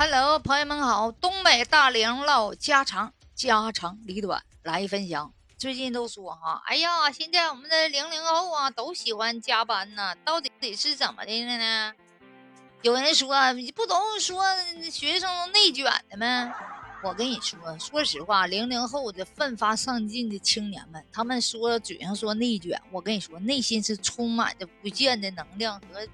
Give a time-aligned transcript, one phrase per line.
[0.00, 5.32] Hello，朋友们好，东北大玲唠家常，家长里短来分享。
[5.56, 11.92] 最近都说哈，哎呀，现在我们的零零后啊都喜欢加班呢，到底得是怎么的了呢？
[12.82, 13.28] 有人说
[13.74, 14.44] 不都说
[14.88, 16.54] 学生内卷的吗？
[17.02, 26.06] 我跟你说，说实话，零零后的奋发上进的青年们，他们说嘴上说内卷，我跟你说，内心是充满着不倦的能量和。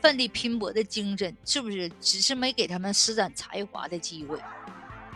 [0.00, 1.88] 奋力拼搏的精神是不是？
[2.00, 4.40] 只是没给他们施展才华的机会，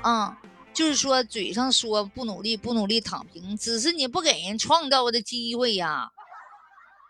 [0.03, 0.37] 啊，
[0.75, 6.11] 就是说嘴上说不努力不努力躺平，只是你不给人创造的机会呀，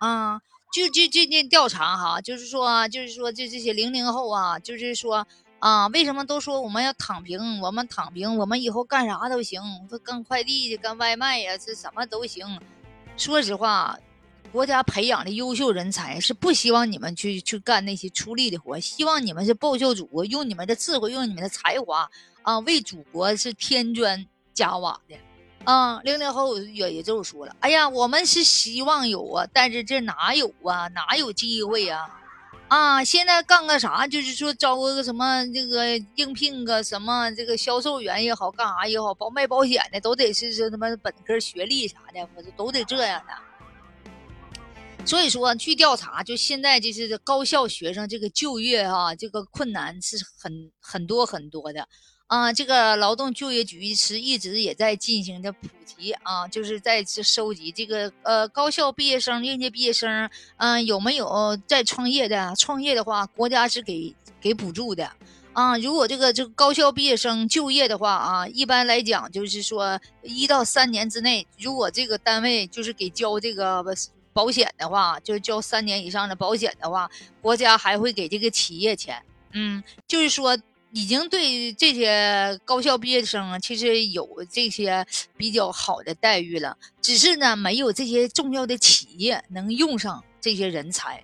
[0.01, 0.41] 啊，
[0.73, 5.27] 就就最近调查哈，就是说就是说这这些零零后啊，就是说
[5.59, 7.61] 啊，为什么都说我们要躺平？
[7.61, 9.63] 我们躺平，我们以后干啥都行，
[10.05, 12.61] 干快递干外卖呀，这什么都行。
[13.17, 13.99] 说实话。
[14.51, 22.11] 国家培养的优秀人才是不希望你们去去干那些出力的活，希望你们是报效祖国，用你们的智慧，用你们的才华
[22.43, 25.17] 啊，为祖国是添砖加瓦的
[25.65, 26.01] 啊。
[26.01, 32.07] 零零后也也就是说了，哎呀，我们是希望有啊，但是这哪有啊，哪有机会呀？
[32.69, 43.33] 啊，现在干个啥，就是说招个什么这个应聘个什么这个销售员也好，干啥也好，保卖保险的都得是说他妈本科学历啥的，我都得这样的。
[45.05, 51.87] 所以说，据调查，就现在就是高校学生这个就业哈，这个困难是很很多很多的
[52.29, 52.53] 啊。
[52.53, 62.55] 这个劳动就业局是一直也在进行的普及啊，就是在收集这个呃高校毕业生、应届毕业生，嗯，有没有在创业的？
[62.57, 65.11] 创业的话，国家是给给补助的
[65.53, 65.77] 啊。
[65.79, 73.85] 如果这个这个高校毕业生就业的话啊，一般来讲就是说一到三年之内，如果这个单位就是给交这个。
[74.33, 79.23] 保险的话，就交三年以上的保险的话，国家还会给这个企业钱。
[79.53, 80.59] 嗯，就是说
[80.93, 91.23] 已经对这些高校毕业生其实有这些比较好的待遇了，只是呢，没有这些重要的企业能用上这些人才。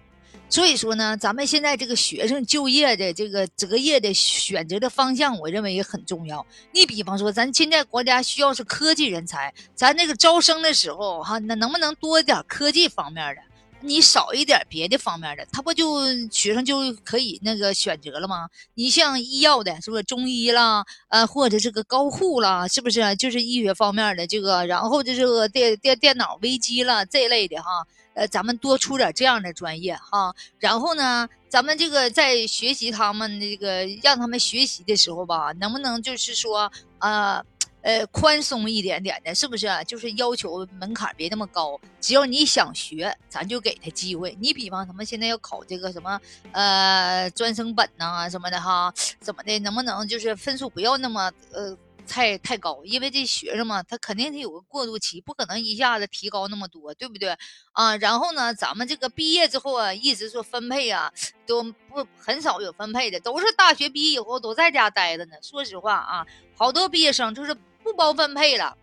[0.50, 6.44] 所以说呢，咱们现在这个学生就业的这个择业的选择的方向，我认为也很重要。
[6.72, 13.42] 你比方说，咱现在国家需要是科技人才，咱那个招生的时候哈，那能不能多一点科技方面的？
[13.80, 16.00] 你少一点别的方面的，他不就
[16.30, 18.48] 学生就可以那个选择了吗？
[18.74, 24.66] 你像医药的，是不是中医啦，呃，或者这个高护啦，是不是就是医学方面的这个？
[24.66, 27.86] 然后就是电电电脑危机了这一类的哈。
[28.18, 36.68] 呃，咱们多出点这样的专业哈，然后呢，咱们这个在学习他们这个让他们学习的时候吧，能不能就是说，
[36.98, 37.40] 呃，
[37.82, 39.68] 呃，宽松一点点的，是不是？
[39.86, 44.36] 就是要求门槛别那么高，只要你想学，咱就给他机会。
[44.40, 49.56] 你比方他们现在要考这个什么，呃，专升本呐什么的哈，怎么的？
[49.60, 51.78] 能不能就是分数不要那么呃？
[52.08, 57.36] 太太高，因为这学生嘛，他肯定得有个过渡期，不可能一下子提高那么多，对不对
[57.72, 57.96] 啊？
[57.98, 61.12] 然后呢，咱们这个毕业之后啊，一直说分配啊，
[61.46, 65.36] 都不很少有分配的，都是大学毕业以后都在家待着呢。
[65.42, 66.26] 说实话啊，
[66.56, 68.76] 好多毕业生就是不包分配了，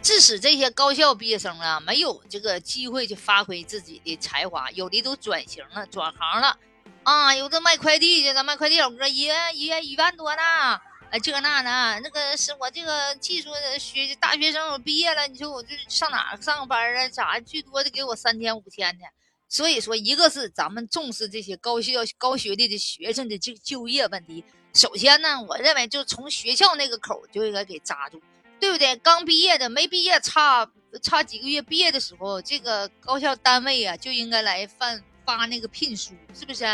[0.00, 6.56] 致使这些高校毕业生啊，没有这个机会去发挥自己的才华，有的都转型了，转行了
[7.02, 10.80] 啊，有的卖快递的，咱卖快递小哥一月一月一万多呢。
[11.18, 17.08] 这个那的，那个是我这个技术学大学生，我毕业了，你说我这上哪上个班啊？
[17.08, 19.04] 咋最多的给我三千五千的？
[19.48, 24.44] 所以说，一个是咱们重视这些高校高学历的学生的就就业问题。
[24.72, 28.20] 首先呢，我认为就从学校那个口就应该给扎住，
[28.58, 28.96] 对不对？
[28.96, 30.68] 刚毕业的没毕业，差
[31.00, 36.64] 差几个月毕业的时候，这个高校单位啊就应该来发发那个聘书，是不是？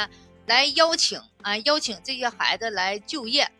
[0.46, 3.50] 来邀请啊，邀请这些孩子来就业。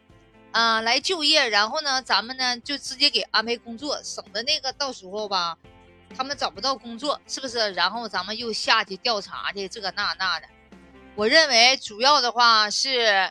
[0.52, 5.56] 啊，来就业，然后呢，咱们呢就直接给安排工作，省得那个到时候吧，
[6.16, 7.70] 他们找不到工作，是不是？
[7.72, 10.46] 然后咱们又下去调查去，这个那那的。
[11.14, 13.30] 我认为主要的话是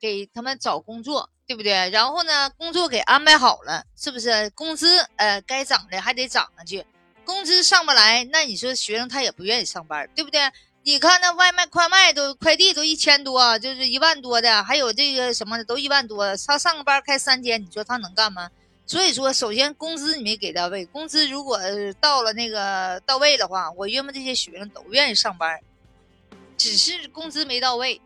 [0.00, 1.90] 给他们找工作，对不对？
[1.90, 4.48] 然后呢，工作给安排好了，是不是？
[4.50, 6.86] 工资呃该涨的还得涨上去，
[7.24, 10.40] 工资上不来，那你说学生他也不愿意上班，对不对？
[10.84, 16.36] 你看那外卖快卖都快递都一千多，就是一万多的，还有这个什么的都一万多。
[16.38, 18.50] 他上个班开三千，你说他能干吗？
[18.84, 21.56] 所以说，首先工资你没给到位，工资如果
[22.00, 25.60] 到了那个到位的话，我约摸这些学生都愿意上班，
[26.58, 28.00] 只是工资没到位。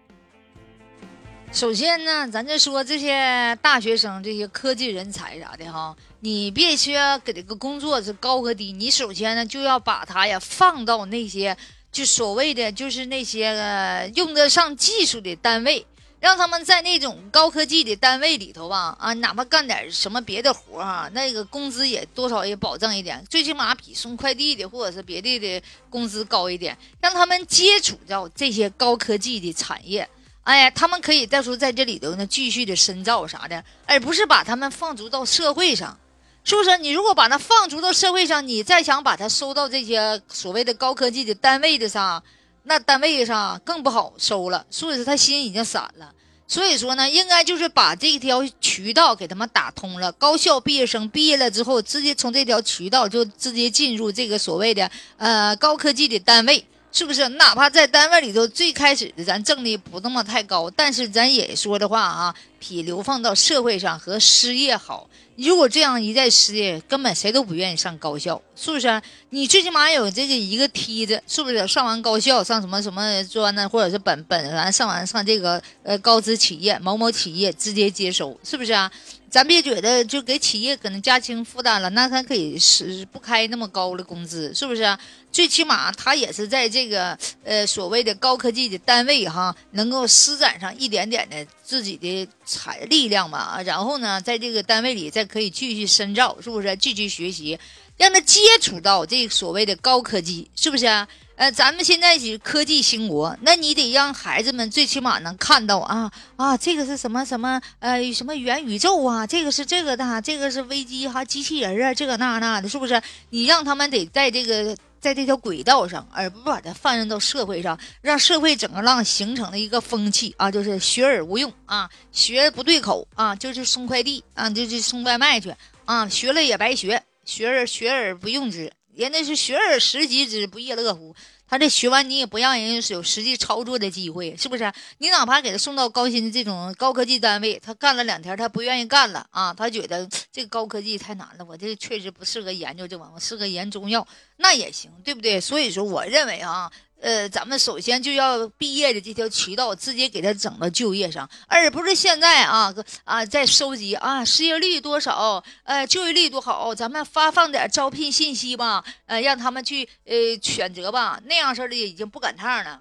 [1.51, 11.57] 首先呢，咱就说这些大学生、这些科技人才啥的哈，你别说给这个工作是高和低，你首先呢就要把他呀放到那些。
[11.97, 15.87] 就所谓的就是那些个用得上技术的单位，
[16.21, 30.07] 让他们在那种高科技的单位里头吧，啊，哪怕干点什么别的活哈，那个工资也多少也保证一点，最起码比送快递的或者是别的的工资高一点，让他们接触到这些高科技的产业，
[30.43, 35.99] 哎呀，他们可以到时候在这里头呢继续的深造啥的，而不是把他们放逐到社会上。
[36.47, 36.79] 是不是？
[36.79, 42.23] 你如果把它放逐到社会上，你再想把它收到这些所谓的高科技的单位的上，
[42.63, 44.65] 那单位上更不好收了。
[44.71, 46.13] 所以说他心已经散了。
[46.47, 50.13] 所以说呢，应该就是把这条渠道给他们打通了。
[50.13, 56.65] 高校毕业生毕业了之后，直接从这条渠道就直接进入这个所谓的呃高科技的单位，
[56.97, 57.29] 是不是？
[57.29, 65.07] 哪怕在单位里头最开始的咱挣的不那么太高，但是咱也说的话啊，比流放到社会上和失业好。
[65.37, 69.03] 如果这样一再失业，根本谁都不愿意上高校，是不是？
[69.29, 71.69] 你最起码有这个一个梯子，是不是？
[71.69, 78.91] 上完高校，上什么什么专呢，或者是本本完上完上这个呃高资企业某某企业直接接收，是不是啊？
[79.37, 84.97] 咱别觉得就给企业可能加轻负担了，那他可以是不开那么高的工资，是不是？
[85.31, 96.75] 最起码他也是在这个呃所谓的高科技的单位哈，能够施展上一点点的自己的才力量嘛，然后呢，在这个单位里再可以继续深造，是不是？
[96.77, 97.59] 继续学习，
[97.99, 101.07] 让他接触到这所谓的高科技，是不是啊？
[101.37, 113.01] 呃，咱们现在是科技兴国，那你得让孩子们最起码能看到啊啊，这个是什么什么呃什么元宇宙啊，这个是这个的，这个是危机哈，机器人啊，这个那那的，是不是？
[113.31, 114.77] 你让他们得在这个。
[114.99, 125.55] 在这条轨道上，而不把它放任到社会上，让社会整个浪形成了一个风气啊，就是学而无用啊，学不对口啊，就是送快递啊，就是送外卖去
[125.85, 131.15] 啊，学了也白学，学而学而不用之，人家是学而时习之，不亦乐乎。
[131.47, 134.73] 他这学完你也不让人有实际操作的机会，是不是？
[134.99, 139.55] 你哪怕给他送到高薪的这种高科技单位，他干了两天，他不愿意干了啊！
[139.55, 144.05] 他觉得 这个高科技太难了，我这确实不适合研究这玩意儿，适合研中药，
[144.39, 145.39] 那也行，对不对？
[145.41, 146.73] 所以说，我认为啊。
[147.01, 162.81] 呃，咱们首先就要毕业的这条渠道直接给他整到就业上，而不是现在啊啊在收集啊失业率多少，呃就业率多好，咱们发放点招聘信息吧，呃让他们去呃选择吧，那样式的已经不赶趟了。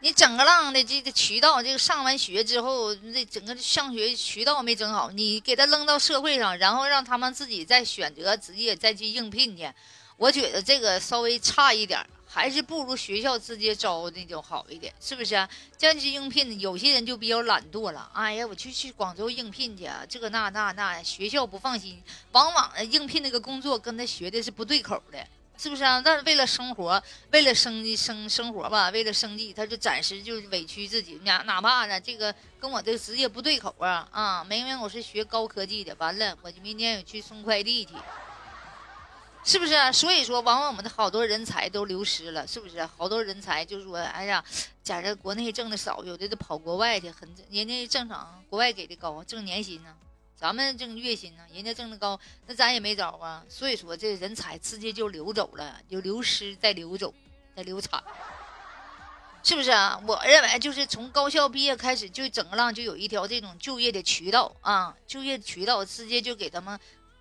[0.00, 9.68] 你整个浪的这个渠道，这个上完学之后，这整个上学渠道没整好，你给他扔到社会上，然后让他们自己再选择职业，再去应聘去。
[10.16, 15.46] 我觉得这个稍微差一点，还是不如学校直接招那种好一点，是不是？
[15.76, 18.10] 这样去应聘，有些人就比较懒惰了。
[18.14, 22.02] 哎呀，我去去广州应聘去，这个那那那，学校不放心，
[22.32, 25.18] 往往应聘那个工作跟他学的是不对口的，
[25.58, 26.00] 是不是啊？
[26.02, 34.44] 但是为了生活，为了生计生生活吧，为了生计，他就暂时就委屈自己，哪哪怕呢，这个跟我的职业不对口啊啊！
[34.44, 37.92] 明明我是学高科技的，完了，我就明天也去送快递去。
[39.46, 39.92] 是不是啊？
[39.92, 42.84] 所以说，往往我们的好多人才都流失了，是不是？
[42.84, 44.44] 好多人才就是说：“哎呀，
[44.82, 49.94] 在这国内挣的少，有的都跑国外去，很人家正常，国外给的高，挣年薪呢，
[50.34, 53.44] 咱们挣月薪呢，人家挣的高，那咱也没招啊。
[53.48, 57.14] 所以说，这人才直接就流走了，就流失再流走，
[57.54, 58.02] 再流产，
[59.44, 60.02] 是不是啊？
[60.08, 66.76] 我认为就是从高校毕业开始，就整个浪就有一条这种就业的渠道啊，就业渠道直接就给他们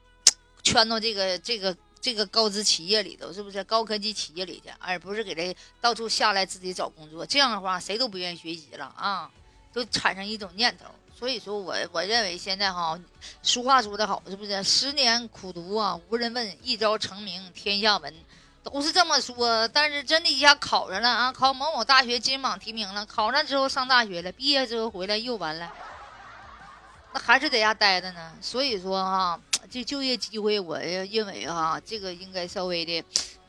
[0.64, 1.78] 圈到这个这个。
[2.06, 7.26] 这个高资企业里头是不是高科技企业里去，而不是给他到处下来自己找工作？
[7.26, 9.28] 这样的话，谁都不愿意学习了啊，
[9.74, 10.86] 都产生一种念头。
[11.18, 12.96] 所以说我我认为现在哈，
[13.42, 18.14] 俗话说得好，是不是十年苦读啊，无人问，一朝成名天下闻，
[18.62, 19.68] 都是这么说。
[19.70, 25.74] 但是真的一下考上了啊，考某某大学金榜题名了，考上之后上大学了，毕业之后回来又完了。
[27.16, 29.40] 那还是在家待着呢，所以说哈，
[29.72, 33.02] 这就业机会，我认为哈，这个应该稍微的，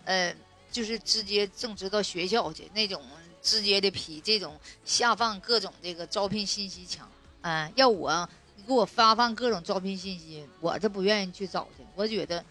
[0.04, 0.32] 呃，
[0.70, 3.02] 就是直接正直到学校去那种，
[3.42, 7.10] 直接的比这种下放各种这个招聘信息强。
[7.40, 12.44] 嗯，要我你给我发放各种招聘信息，我这不愿意去找去，我觉得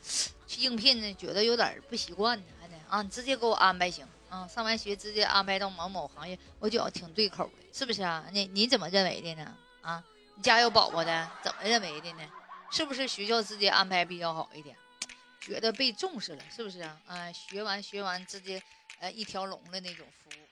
[0.46, 8.26] 去应聘呢，觉得有点不习惯呢，还得啊，你直接给我安排行啊，上完学直接安排到某某行业，我觉得挺对口的，是不是啊？
[8.34, 9.56] 你你怎么认为的呢？
[9.80, 10.04] 啊？
[10.36, 12.24] 你家有宝宝的怎么认为的呢？
[12.72, 14.76] 是不是学校直接安排比较好一点？
[15.40, 17.00] 觉得被重视了，是不是啊？
[17.08, 18.62] 啊，学完学完直接
[19.00, 20.45] 呃一条龙的那种服务。